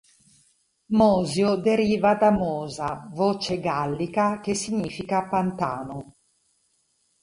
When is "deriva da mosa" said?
1.57-3.07